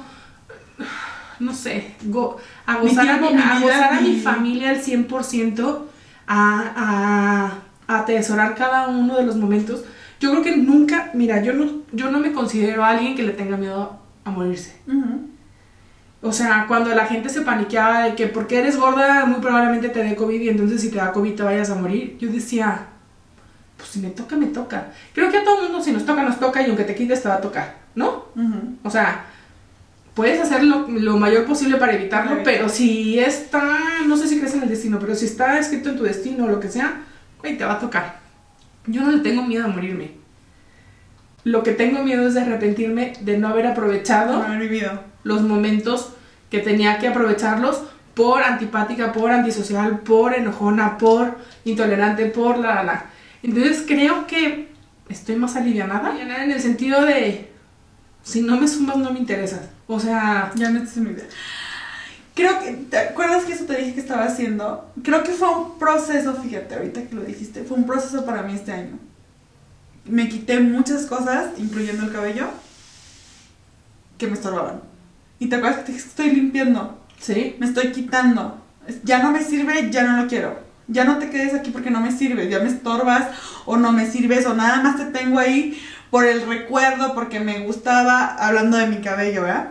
[1.39, 4.81] No sé, go- a gozar, a, tiempo, mi, a gozar a mi mi- familia al
[4.81, 5.79] 100%,
[6.27, 7.53] a,
[7.87, 9.83] a, a atesorar cada uno de los momentos.
[10.19, 13.57] Yo creo que nunca, mira, yo no, yo no me considero alguien que le tenga
[13.57, 14.75] miedo a morirse.
[16.21, 20.03] O sea, cuando la gente se paniqueaba de que porque eres gorda muy probablemente te
[20.03, 22.87] dé COVID y entonces si te da COVID te vayas a morir, yo decía,
[23.77, 24.87] pues si me toca, me toca.
[25.13, 27.29] Creo que a todo mundo si nos toca, nos toca y aunque te quites te
[27.29, 28.25] va a tocar, ¿no?
[28.83, 29.25] O sea,
[30.15, 34.55] puedes hacer lo, lo mayor posible para evitarlo, pero si está, no sé si crees
[34.55, 37.01] en el destino, pero si está escrito en tu destino o lo que sea,
[37.41, 38.19] güey, te va a tocar.
[38.87, 40.11] Yo no le tengo miedo a morirme.
[41.43, 46.13] Lo que tengo miedo es de arrepentirme de no haber aprovechado No haber los momentos
[46.49, 47.83] que tenía que aprovecharlos
[48.15, 53.05] por antipática, por antisocial, por enojona, por intolerante, por la la la.
[53.43, 54.69] Entonces creo que
[55.09, 56.09] estoy más alivianada.
[56.09, 57.51] Alivianada en el sentido de
[58.23, 59.74] si no me sumas no me interesas.
[59.87, 61.25] O sea, Ya no te mi vida.
[62.33, 64.91] Creo que, ¿te acuerdas que eso te dije que estaba haciendo?
[65.03, 68.53] Creo que fue un proceso, fíjate, ahorita que lo dijiste, fue un proceso para mí
[68.53, 68.99] este año.
[70.03, 72.49] Me quité muchas cosas, incluyendo el cabello,
[74.17, 74.81] que me estorbaban.
[75.39, 78.61] Y te acuerdas que te dije, estoy limpiando, sí, me estoy quitando.
[79.03, 80.59] Ya no me sirve, ya no lo quiero.
[80.87, 83.29] Ya no te quedes aquí porque no me sirves, ya me estorbas
[83.65, 87.59] o no me sirves o nada más te tengo ahí por el recuerdo, porque me
[87.59, 89.69] gustaba, hablando de mi cabello, ¿verdad?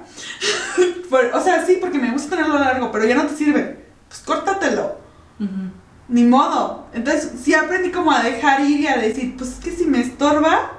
[1.32, 3.84] o sea, sí, porque me gusta tenerlo largo, pero ya no te sirve.
[4.08, 4.98] Pues córtatelo.
[6.08, 6.86] Ni modo.
[6.92, 10.00] Entonces, sí aprendí como a dejar ir y a decir, pues es que si me
[10.00, 10.72] estorba,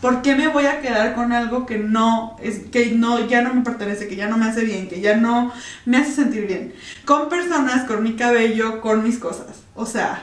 [0.00, 3.54] ¿por qué me voy a quedar con algo que no es que no ya no
[3.54, 5.52] me pertenece, que ya no me hace bien, que ya no
[5.86, 6.74] me hace sentir bien?
[7.04, 9.62] Con personas, con mi cabello, con mis cosas.
[9.74, 10.22] O sea,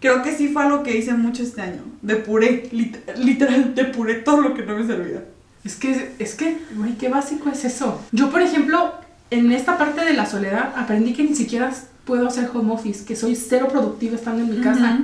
[0.00, 1.82] creo que sí fue algo que hice mucho este año.
[2.02, 2.68] Depuré,
[3.16, 5.24] literal, depuré todo lo que no me servía.
[5.64, 8.00] Es que, es que, güey, qué básico es eso.
[8.12, 8.94] Yo, por ejemplo,
[9.30, 11.72] en esta parte de la soledad, aprendí que ni siquiera
[12.04, 15.00] puedo hacer home office, que soy cero productiva estando en mi casa.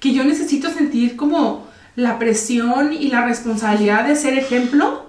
[0.00, 5.06] Que yo necesito sentir como la presión y la responsabilidad de ser ejemplo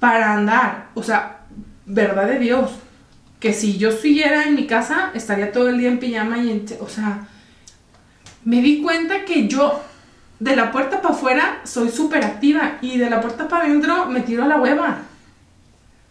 [0.00, 0.90] para andar.
[0.94, 1.42] O sea,
[1.86, 2.72] verdad de Dios.
[3.38, 6.66] Que si yo siguiera en mi casa, estaría todo el día en pijama y en...
[6.80, 7.28] O sea,
[8.44, 9.82] me di cuenta que yo
[10.40, 14.20] de la puerta para afuera soy súper activa y de la puerta para adentro me
[14.20, 14.98] tiro a la hueva.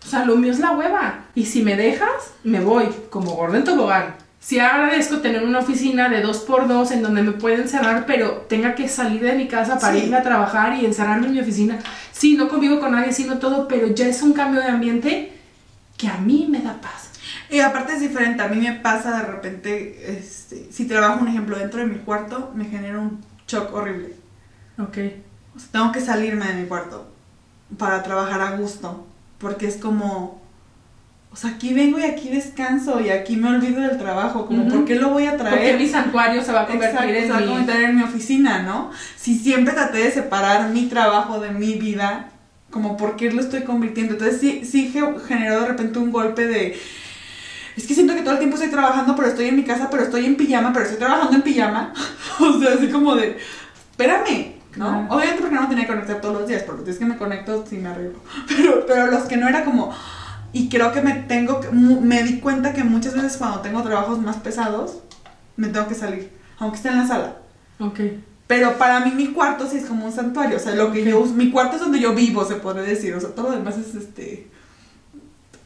[0.05, 1.25] O sea, lo mío es la hueva.
[1.35, 4.15] Y si me dejas, me voy, como gordo en tobogán.
[4.39, 8.45] Sí agradezco tener una oficina de dos por dos en donde me pueden encerrar, pero
[8.47, 11.79] tenga que salir de mi casa para irme a trabajar y encerrarme en mi oficina.
[12.13, 15.33] Sí, no convivo con nadie, sino todo, pero ya es un cambio de ambiente
[15.97, 17.11] que a mí me da paz.
[17.49, 21.57] Y aparte es diferente, a mí me pasa de repente, este, si trabajo un ejemplo
[21.57, 24.13] dentro de mi cuarto, me genera un shock horrible.
[24.77, 24.97] Ok.
[25.55, 27.09] O sea, tengo que salirme de mi cuarto
[27.77, 29.07] para trabajar a gusto,
[29.37, 30.41] porque es como,
[31.31, 34.85] o sea, aquí vengo y aquí descanso y aquí me olvido del trabajo, como, ¿por
[34.85, 35.57] qué lo voy a traer?
[35.57, 38.63] Porque mi santuario se va a convertir en se va a convertir en mi oficina,
[38.63, 38.91] ¿no?
[39.15, 42.29] Si siempre traté de separar mi trabajo de mi vida,
[42.69, 44.13] como, ¿por qué lo estoy convirtiendo?
[44.13, 44.93] Entonces sí, sí
[45.27, 46.77] generó de repente un golpe de
[47.77, 50.01] es que siento que todo el tiempo estoy trabajando, pero estoy en mi casa, pero
[50.01, 51.93] estoy en pijama, pero estoy trabajando en pijama.
[52.39, 53.37] o sea, así como de,
[53.91, 55.07] espérame, ¿no?
[55.11, 57.17] Obviamente porque no me tenía que conectar todos los días, porque los días que me
[57.17, 58.19] conecto sí me arreglo.
[58.47, 59.93] Pero, pero los que no era como,
[60.53, 64.17] y creo que me tengo, que, me di cuenta que muchas veces cuando tengo trabajos
[64.19, 64.97] más pesados,
[65.55, 67.35] me tengo que salir, aunque esté en la sala.
[67.79, 67.99] Ok.
[68.47, 71.23] Pero para mí mi cuarto sí es como un santuario, o sea, lo que yo,
[71.25, 73.93] mi cuarto es donde yo vivo, se puede decir, o sea, todo lo demás es
[73.93, 74.47] este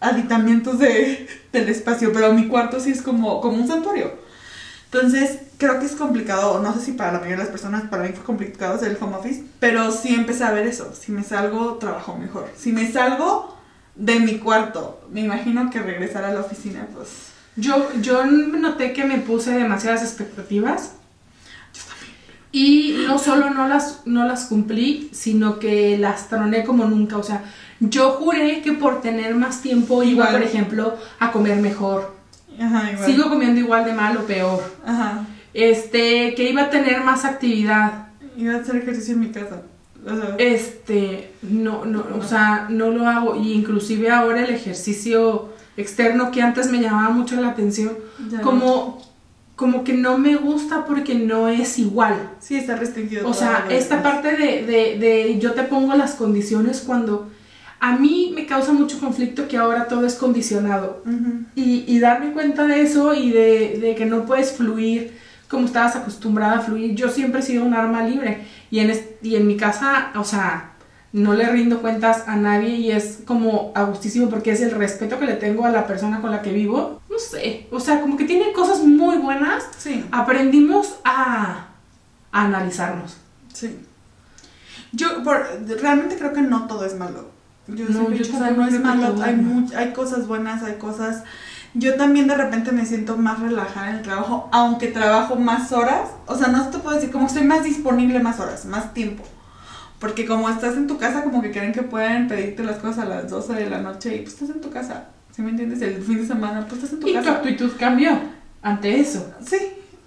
[0.02, 4.12] aditamientos de, del espacio, pero mi cuarto sí es como, como un santuario.
[4.86, 8.04] Entonces, creo que es complicado, no sé si para la mayoría de las personas, para
[8.04, 10.94] mí fue complicado hacer el home office, pero sí empecé a ver eso.
[10.94, 12.50] Si me salgo, trabajo mejor.
[12.58, 13.58] Si me salgo
[13.96, 17.08] de mi cuarto, me imagino que regresar a la oficina, pues...
[17.56, 20.94] Yo, yo noté que me puse demasiadas expectativas.
[22.52, 27.18] Y no solo no las, no las cumplí, sino que las troné como nunca.
[27.18, 27.44] O sea,
[27.80, 32.14] yo juré que por tener más tiempo iba, por ejemplo, a comer mejor.
[32.60, 33.06] Ajá, igual.
[33.06, 34.62] Sigo comiendo igual de mal o peor.
[34.86, 35.26] Ajá.
[35.54, 38.10] Este, que iba a tener más actividad.
[38.38, 39.62] Iba a hacer ejercicio en mi casa.
[40.38, 43.36] Este, no, no, o sea, no lo hago.
[43.36, 47.92] Y inclusive ahora el ejercicio externo que antes me llamaba mucho la atención,
[48.44, 49.02] como,
[49.62, 52.32] como que no me gusta porque no es igual.
[52.40, 53.30] Sí, está restringido.
[53.30, 57.30] O sea, esta parte de, de, de yo te pongo las condiciones cuando
[57.80, 61.04] a mí me causa mucho conflicto que ahora todo es condicionado.
[61.54, 65.16] y, darme cuenta de eso y de, que no puedes fluir
[65.48, 66.96] como estabas acostumbrada a fluir.
[66.96, 68.48] Yo siempre he sido un arma libre.
[68.72, 70.71] Y en, y en mi casa, o sea,
[71.14, 75.26] no le rindo cuentas a nadie y es como agustísimo porque es el respeto que
[75.26, 77.02] le tengo a la persona con la que vivo.
[77.10, 79.64] No sé, o sea, como que tiene cosas muy buenas.
[79.78, 80.06] Sí.
[80.12, 81.68] Aprendimos a,
[82.32, 83.18] analizarnos.
[83.54, 83.78] Sí.
[84.94, 85.22] Yo
[85.82, 87.30] realmente creo que no todo es malo.
[87.68, 88.16] Yo no, no
[88.66, 91.24] es malo, hay, hay cosas buenas, hay cosas...
[91.74, 96.10] Yo también de repente me siento más relajada en el trabajo, aunque trabajo más horas.
[96.26, 99.24] O sea, no te puedo decir, como estoy más disponible más horas, más tiempo.
[100.02, 103.06] Porque como estás en tu casa, como que quieren que puedan pedirte las cosas a
[103.06, 105.10] las 12 de la noche y pues estás en tu casa.
[105.34, 105.80] ¿Sí me entiendes?
[105.84, 107.20] El fin de semana, pues estás en tu casa.
[107.20, 108.20] Y tu actitud cambió
[108.64, 109.32] ante eso.
[109.46, 109.58] Sí.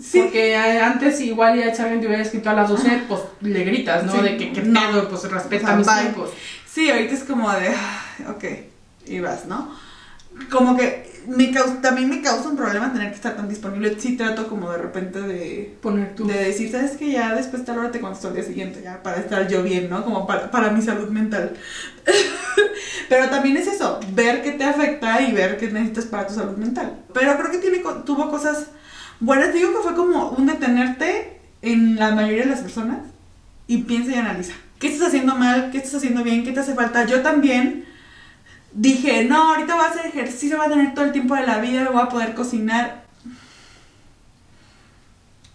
[0.01, 0.21] Sí.
[0.21, 4.05] Porque antes igual ya si alguien te hubiera escrito a las 12, pues le gritas,
[4.05, 4.21] ¿no?
[4.21, 5.09] De que, que no.
[5.09, 6.31] pues respeta mis tiempos.
[6.69, 7.69] Sí, ahorita es como de,
[8.29, 8.45] ok,
[9.07, 9.71] y vas, ¿no?
[10.51, 11.47] Como que me
[11.81, 13.99] también me causa un problema tener que estar tan disponible.
[13.99, 15.77] Sí trato como de repente de...
[15.81, 16.27] Poner tú.
[16.27, 19.03] De decir, ¿sabes que Ya después de tal hora te contesto al día siguiente, ya,
[19.03, 20.05] para estar yo bien, ¿no?
[20.05, 21.57] Como para, para mi salud mental.
[23.09, 26.57] Pero también es eso, ver qué te afecta y ver qué necesitas para tu salud
[26.57, 26.97] mental.
[27.13, 28.69] Pero creo que tiene, tuvo cosas
[29.21, 29.53] buenas.
[29.53, 32.99] Digo que fue como un detenerte en la mayoría de las personas
[33.67, 34.55] y piensa y analiza.
[34.79, 35.71] ¿Qué estás haciendo mal?
[35.71, 36.45] ¿Qué estás haciendo bien?
[36.45, 37.07] ¿Qué te hace falta?
[37.07, 37.87] Yo también
[38.75, 41.59] dije, no, ahorita voy a hacer ejercicio, voy a tener todo el tiempo de la
[41.59, 43.05] vida, voy a poder cocinar.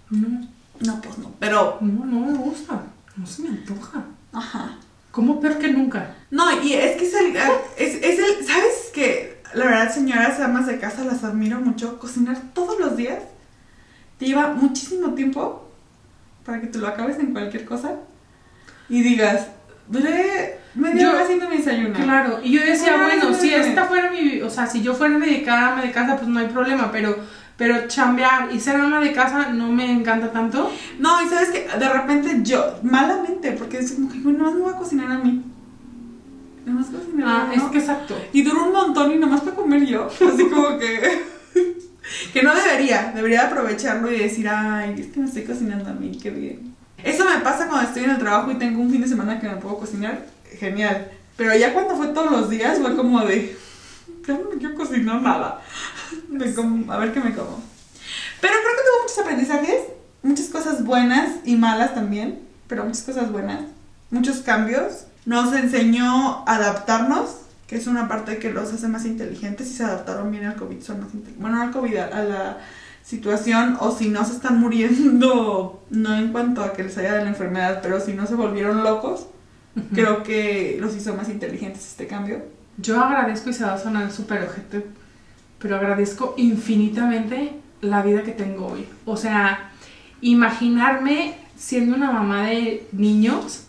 [0.09, 0.47] No,
[0.79, 2.83] No, pues no, pero, no, no me gusta.
[3.15, 4.03] No se me antoja.
[4.33, 4.77] ajá.
[5.11, 6.15] ¿Cómo peor que nunca?
[6.29, 10.67] No, y es que es el, es, es el, ¿sabes que La verdad, señoras amas
[10.67, 11.97] de casa, las admiro mucho.
[11.97, 13.23] Cocinar todos los días
[14.19, 15.67] te lleva muchísimo tiempo
[16.45, 17.95] para que te lo acabes en cualquier cosa
[18.87, 19.47] y digas,
[19.89, 21.93] duré media hora haciendo mi desayuno.
[21.95, 25.17] Claro, y yo decía, Ah, bueno, si esta fuera mi, o sea, si yo fuera
[25.19, 27.17] dedicada ama de casa, pues no hay problema, pero,
[27.57, 30.71] pero chambear y ser ama de casa no me encanta tanto.
[30.99, 34.61] No, y sabes que de repente yo, malamente, porque es como que, bueno, nomás me
[34.61, 35.43] voy a cocinar a mí.
[36.65, 37.71] Nomás cocinar a Ah, mí, es ¿no?
[37.71, 38.15] que exacto.
[38.31, 40.05] Y duró un montón y nomás para comer yo.
[40.33, 41.23] Así como que.
[42.33, 43.11] que no debería.
[43.15, 46.68] Debería aprovecharlo y decir, ay, es que me estoy cocinando a mí, qué bien.
[47.03, 49.47] Eso me pasa cuando estoy en el trabajo y tengo un fin de semana que
[49.47, 50.25] me puedo cocinar.
[50.57, 51.09] Genial.
[51.37, 53.57] Pero ya cuando fue todos los días, fue como de.
[54.27, 55.61] Ya no quiero cocinar nada.
[56.29, 57.61] Me como- a ver qué me como.
[58.41, 59.81] Pero creo que tuvo muchos aprendizajes,
[60.23, 63.61] muchas cosas buenas y malas también, pero muchas cosas buenas,
[64.11, 65.05] muchos cambios.
[65.25, 67.29] Nos enseñó a adaptarnos,
[67.67, 70.81] que es una parte que los hace más inteligentes y se adaptaron bien al COVID,
[70.81, 71.09] son más.
[71.37, 72.57] Bueno, no al COVID, a la
[73.03, 77.23] situación, o si no se están muriendo, no en cuanto a que les haya dado
[77.23, 79.27] la enfermedad, pero si no se volvieron locos,
[79.93, 82.43] creo que los hizo más inteligentes este cambio.
[82.77, 84.85] Yo agradezco y se va a sonar súper ojete,
[85.59, 88.87] pero agradezco infinitamente la vida que tengo hoy.
[89.05, 89.71] O sea,
[90.21, 93.65] imaginarme siendo una mamá de niños.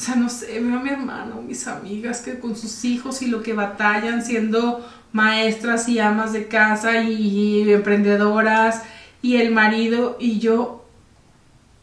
[0.00, 3.26] O sea, no sé, veo a mi hermano, mis amigas que con sus hijos y
[3.26, 4.82] lo que batallan siendo
[5.12, 8.82] maestras y amas de casa y, emprendedoras
[9.20, 10.86] y el marido y yo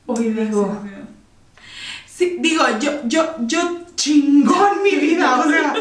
[0.07, 0.81] hoy digo,
[2.07, 5.75] Sí, digo, yo, yo, yo chingón mi vida, o sea,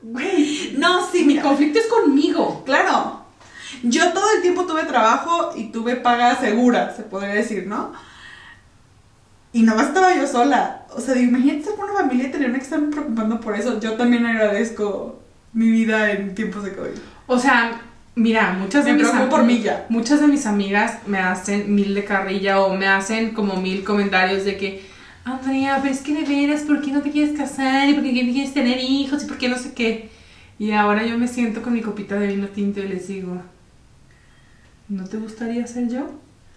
[0.00, 1.42] güey, No, sí, mi mira.
[1.42, 2.62] conflicto es conmigo.
[2.64, 3.26] Claro.
[3.82, 7.92] Yo todo el tiempo tuve trabajo y tuve paga segura, se podría decir, ¿no?
[9.56, 10.82] Y no estaba yo sola.
[10.94, 13.80] O sea, digo, imagínate ser una familia y tener que estarme preocupando por eso.
[13.80, 15.22] Yo también agradezco
[15.54, 16.90] mi vida en tiempos de COVID.
[17.26, 17.80] O sea,
[18.16, 19.86] mira, muchas de Me mis por mí ya.
[19.88, 24.44] Muchas de mis amigas me hacen mil de carrilla o me hacen como mil comentarios
[24.44, 24.84] de que,
[25.24, 27.88] Andrea, pero es que de veras, ¿por qué no te quieres casar?
[27.88, 29.24] ¿Y por qué no quieres tener hijos?
[29.24, 30.10] ¿Y por qué no sé qué?
[30.58, 33.40] Y ahora yo me siento con mi copita de vino tinto y les digo,
[34.90, 36.10] ¿no te gustaría ser yo?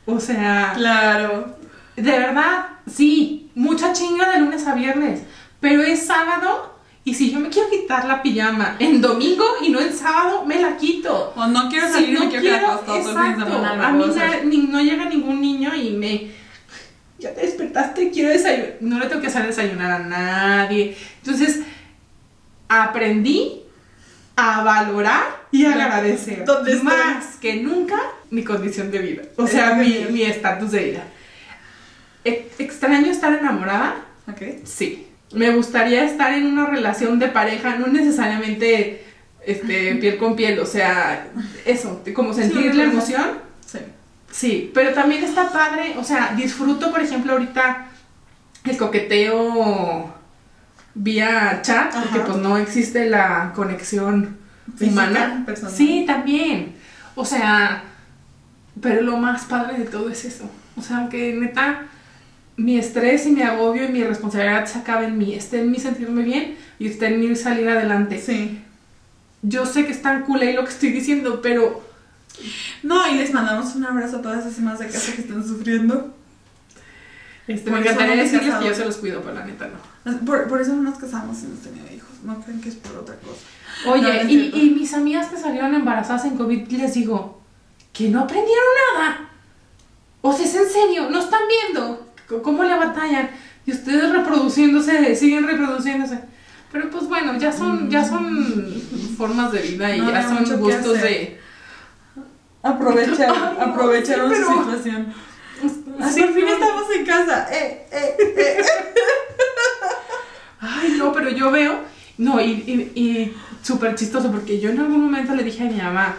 [0.06, 1.59] O sea, Claro.
[2.04, 5.22] De verdad, sí, mucha chinga de lunes a viernes,
[5.60, 9.80] pero es sábado y si yo me quiero quitar la pijama en domingo y no
[9.80, 11.34] en sábado, me la quito.
[11.36, 13.88] O no quiero salir no me quiero quedar acostado todo el fin de exacto, semana.
[13.88, 14.06] a mí
[14.46, 16.32] ni- no llega ningún niño y me...
[17.18, 18.76] Ya te despertaste, quiero desayunar.
[18.82, 20.96] No le tengo que hacer desayunar a nadie.
[21.24, 21.60] Entonces,
[22.68, 23.62] aprendí
[24.36, 26.46] a valorar y a agradecer
[26.84, 29.22] más que nunca mi condición de vida.
[29.38, 31.04] O sea, mi estatus de vida.
[32.24, 33.96] ¿Extraño estar enamorada?
[34.28, 34.66] Ok.
[34.66, 35.08] Sí.
[35.34, 39.06] Me gustaría estar en una relación de pareja, no necesariamente
[39.46, 41.28] este, piel con piel, o sea,
[41.66, 43.28] eso, como sentir Sí, la emoción.
[43.66, 43.80] Sí.
[44.32, 47.88] Sí, pero también está padre, o sea, disfruto, por ejemplo, ahorita
[48.66, 50.14] el coqueteo
[50.94, 54.38] vía chat, porque pues no existe la conexión
[54.78, 55.44] Física, humana.
[55.46, 55.74] personal.
[55.74, 56.76] Sí, también.
[57.16, 57.84] O sea,
[58.82, 60.50] pero lo más padre de todo es eso.
[60.76, 61.86] O sea, que neta,
[62.60, 65.34] mi estrés y mi agobio y mi responsabilidad se acabe en mí.
[65.34, 68.20] Esté en mí sentirme bien y esté en mí salir adelante.
[68.20, 68.62] Sí.
[69.42, 71.82] Yo sé que es tan culé lo que estoy diciendo, pero
[72.84, 76.14] No, y les mandamos un abrazo a todas esas más de casa que están sufriendo.
[77.48, 80.20] este, me encantaría no decirles que yo se los cuido, pero la neta no.
[80.26, 82.10] Por, por eso no nos casamos y hemos tenido hijos.
[82.26, 83.90] No creen que es por otra cosa.
[83.90, 87.42] Oye, No, no y, y mis amigas que salieron embarazadas en COVID, les digo,
[87.94, 89.30] que no aprendieron nada.
[90.22, 92.09] O sea, es en serio, no están viendo
[92.44, 93.30] cómo le batallan.
[93.66, 96.20] Y ustedes reproduciéndose, siguen reproduciéndose.
[96.72, 98.82] Pero pues bueno, ya son, ya son
[99.18, 101.40] formas de vida y No, ya son gustos de.
[102.62, 105.14] Aprovechar, Ay, aprovecharon sí, su situación.
[106.00, 106.54] Ah, Sí, por fin no.
[106.54, 107.48] estamos en casa.
[107.52, 108.62] Eh, eh, eh.
[110.60, 111.80] Ay, no, pero yo veo.
[112.18, 115.78] No, y, y, y súper chistoso, porque yo en algún momento le dije a mi
[115.78, 116.16] mamá,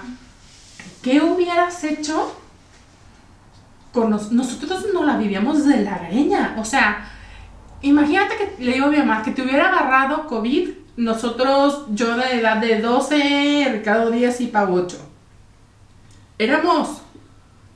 [1.03, 2.35] ¿qué hubieras hecho
[3.93, 4.87] con nos- nosotros?
[4.95, 6.55] No la vivíamos de la greña.
[6.59, 7.05] O sea,
[7.83, 10.69] imagínate que le digo a mi mamá que te hubiera agarrado COVID.
[10.97, 14.99] Nosotros, yo de edad de 12, Ricardo Díaz y Pau 8.
[16.39, 17.03] Éramos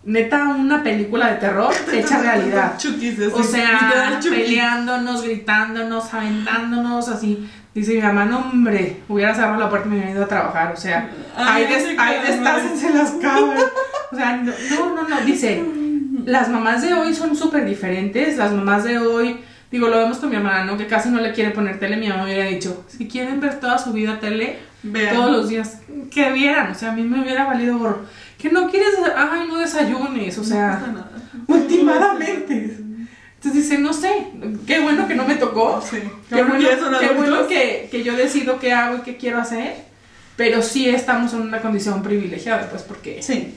[0.04, 2.74] neta una película de terror hecha realidad.
[3.32, 7.48] O sea, peleándonos, gritándonos, aventándonos, así.
[7.74, 10.72] Dice mi mamá, no, hombre, hubiera cerrado la puerta y me hubiera ido a trabajar.
[10.72, 13.64] O sea, Ay, hay de, sí, hay de claro, estásense las cabras.
[14.12, 15.20] O sea, no, no, no, no.
[15.22, 15.64] Dice,
[16.24, 18.36] las mamás de hoy son súper diferentes.
[18.36, 19.38] Las mamás de hoy,
[19.70, 20.76] digo, lo vemos con mi hermana, ¿no?
[20.76, 21.96] Que casi no le quiere poner tele.
[21.96, 25.14] Mi mamá me hubiera dicho, si quieren ver toda su vida tele, Vean.
[25.14, 25.78] todos los días,
[26.10, 26.72] que vieran.
[26.72, 28.02] O sea, a mí me hubiera valido gorro.
[28.38, 30.36] Que no quieres, ay, no desayunes.
[30.38, 31.10] O No sea, pasa nada.
[31.46, 32.78] últimamente.
[33.36, 34.28] Entonces dice, no sé,
[34.66, 35.82] qué bueno que no me tocó.
[35.82, 35.98] Sí.
[36.30, 36.66] Qué bueno,
[37.00, 39.74] qué bueno que, que yo decido qué hago y qué quiero hacer.
[40.36, 43.54] Pero sí estamos en una condición privilegiada, pues, porque, Sí.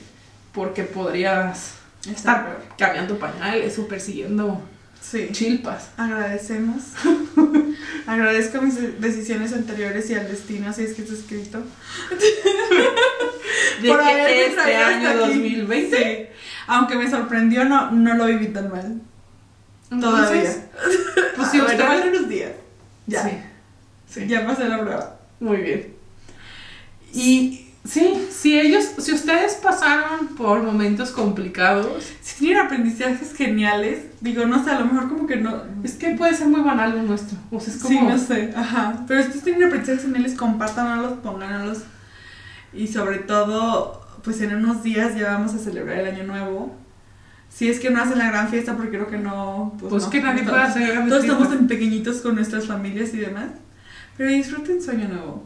[0.52, 1.74] porque podrías
[2.12, 4.60] estar cambiando pañales o persiguiendo
[5.00, 5.28] Sí.
[5.32, 5.90] chilpas.
[5.96, 6.82] Agradecemos.
[8.06, 11.62] Agradezco mis decisiones anteriores y al destino, si es que está escrito.
[13.82, 15.18] De Por que este año aquí.
[15.18, 15.96] 2020.
[15.96, 16.26] Sí.
[16.66, 19.00] Aunque me sorprendió, no, no lo viví tan mal.
[20.00, 20.52] Todavía.
[21.36, 22.50] Pues si A ver, usted- van unos días.
[23.06, 23.22] Ya.
[23.22, 23.30] Sí,
[24.08, 24.26] sí.
[24.26, 25.20] Ya pasé la prueba.
[25.38, 25.94] Muy bien.
[27.14, 34.46] Y sí, si ellos, si ustedes pasaron por momentos complicados, Si tienen aprendizajes geniales, digo,
[34.46, 35.62] no sé, a lo mejor como que no.
[35.82, 37.38] es que puede ser muy banal lo nuestro.
[37.50, 37.98] O sea, es como.
[37.98, 39.04] Sí, no sé, ajá.
[39.06, 41.78] Pero si ustedes tienen aprendizajes geniales, compártanlos, pónganlos.
[42.72, 46.76] Y sobre todo, pues en unos días ya vamos a celebrar el año nuevo.
[47.48, 49.74] Si es que no hacen la gran fiesta, porque creo que no.
[49.80, 53.18] Pues no, que nadie puede hacer grandes Todos estamos tan pequeñitos con nuestras familias y
[53.18, 53.48] demás.
[54.16, 55.44] Pero disfruten su año nuevo.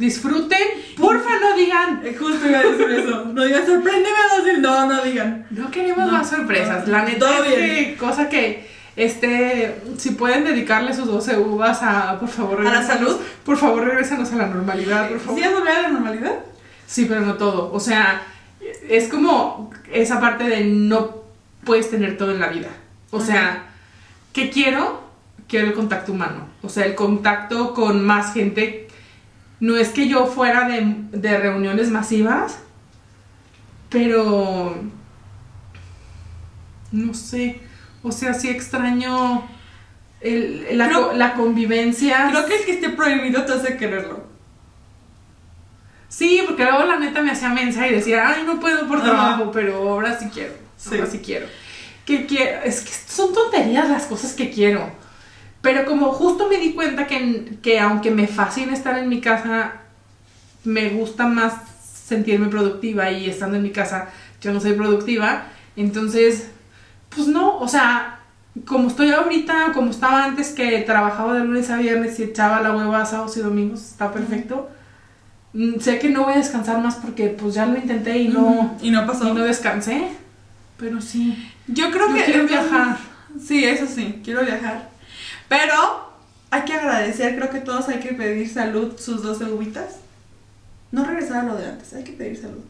[0.00, 0.58] Disfruten.
[0.96, 2.00] Porfa, no digan.
[2.04, 3.26] Eh, Justo iba a decir eso.
[3.26, 4.62] No digan, sorpréndeme a 2000.
[4.62, 5.46] No, no digan.
[5.50, 6.86] No queremos No, más sorpresas.
[6.86, 7.84] no, La neta todo es bien.
[7.90, 8.68] que cosa que.
[8.96, 13.16] Este, si pueden dedicarle sus 12 uvas a, por favor, ¿A la salud?
[13.44, 15.38] Por favor, regrésanos a la normalidad, por favor.
[15.38, 16.34] ¿Sí has la normalidad?
[16.86, 17.70] Sí, pero no todo.
[17.72, 18.22] O sea,
[18.88, 21.22] es como esa parte de no
[21.64, 22.68] puedes tener todo en la vida.
[23.10, 23.66] O sea,
[24.32, 25.02] ¿qué quiero?
[25.48, 26.48] Quiero el contacto humano.
[26.62, 28.88] O sea, el contacto con más gente.
[29.60, 32.58] No es que yo fuera de, de reuniones masivas,
[33.90, 34.76] pero...
[36.92, 37.60] No sé.
[38.02, 39.46] O sea, sí extraño
[40.20, 42.28] el- la, Creo- la convivencia.
[42.30, 44.24] Creo que el que esté prohibido te hace quererlo.
[46.08, 49.50] Sí, porque luego la neta me hacía mensa y decía, ay, no puedo por trabajo,
[49.52, 50.54] pero ahora sí quiero.
[50.76, 50.94] Sí.
[50.96, 51.46] Ahora sí quiero.
[52.04, 52.62] Que quiero.
[52.64, 54.90] Es que son tonterías las cosas que quiero.
[55.62, 59.72] Pero como justo me di cuenta que, que aunque me fascina estar en mi casa,
[60.64, 61.54] me gusta más
[62.06, 64.08] sentirme productiva y estando en mi casa
[64.40, 65.44] yo no soy productiva.
[65.76, 66.48] Entonces,
[67.14, 68.20] pues no, o sea,
[68.66, 72.74] como estoy ahorita, como estaba antes que trabajaba de lunes a viernes y echaba la
[72.74, 74.68] hueva sábados y domingos, está perfecto.
[75.52, 78.76] Mm, Sé que no voy a descansar más porque pues ya lo intenté y no.
[78.80, 79.28] Y no pasó.
[79.28, 80.08] y no descansé.
[80.78, 81.50] Pero sí.
[81.66, 82.24] Yo creo Yo que.
[82.24, 82.96] quiero viajar.
[83.40, 84.89] Sí, eso sí, quiero viajar.
[85.50, 86.10] Pero
[86.50, 89.96] hay que agradecer, creo que todos hay que pedir salud, sus 12 uvitas.
[90.92, 92.62] No regresar a lo de antes, hay que pedir salud.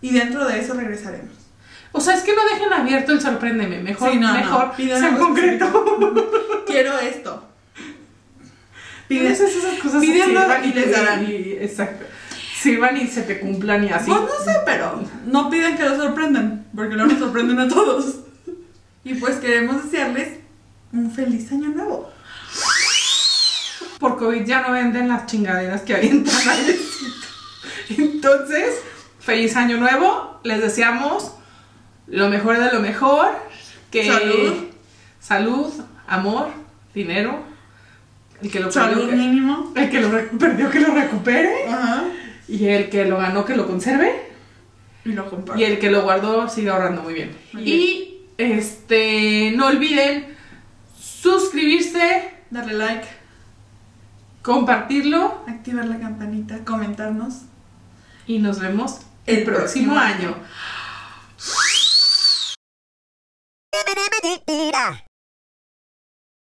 [0.00, 1.34] Y dentro de eso regresaremos.
[1.92, 3.80] O sea, es que no dejen abierto el sorpréndeme.
[3.82, 4.34] Mejor, Sí, no, no.
[4.38, 6.64] mejor, en algo concreto.
[6.66, 7.44] Quiero esto.
[9.08, 11.24] Pides esas cosas pídenlo sirvan y les darán.
[11.30, 12.06] y- exacto.
[12.60, 14.08] Sirvan y se te cumplan y así.
[14.10, 18.20] Pues no sé, pero no piden que los sorprendan, porque no nos sorprenden a todos.
[19.04, 20.38] Y pues queremos desearles
[20.92, 22.10] un feliz año nuevo.
[23.98, 26.76] Por COVID ya no venden las chingaderas que avientan al
[27.88, 28.80] Entonces,
[29.20, 30.40] feliz año nuevo.
[30.44, 31.32] Les deseamos
[32.06, 33.28] lo mejor de lo mejor.
[33.90, 34.54] Que Salud.
[35.20, 35.72] Salud,
[36.06, 36.48] amor,
[36.94, 37.42] dinero.
[38.42, 39.72] El que lo Salud perdió, mínimo.
[39.76, 41.68] el que lo perdió que lo recupere.
[41.68, 42.04] Ajá.
[42.48, 44.30] Y el que lo ganó que lo conserve.
[45.04, 45.60] Y lo comparto.
[45.60, 47.36] Y el que lo guardó sigue ahorrando muy bien.
[47.52, 50.32] Muy y este no olviden
[51.22, 53.06] suscribirse, darle like,
[54.42, 57.42] compartirlo, activar la campanita, comentarnos.
[58.26, 60.34] Y nos vemos el, próximo, año.